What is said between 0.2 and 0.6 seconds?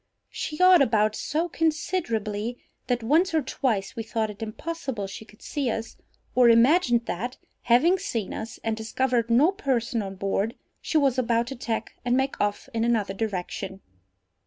She